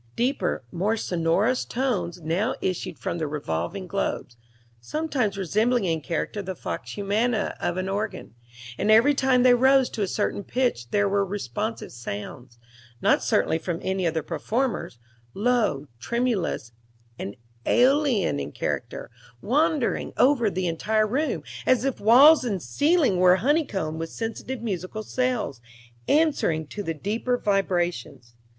[0.15, 4.35] Deeper, more sonorous tones now issued from the revolving globes,
[4.79, 8.33] sometimes resembling in character the vox humana of an organ,
[8.79, 12.57] and every time they rose to a certain pitch there were responsive sounds
[12.99, 14.97] not certainly from any of the performers
[15.35, 16.71] low, tremulous,
[17.19, 17.35] and
[17.67, 23.65] Aeolian in character, wandering over the entire room, as if walls and ceiling were honey
[23.67, 25.61] combed with sensitive musical cells,
[26.07, 28.33] answering to the deeper vibrations.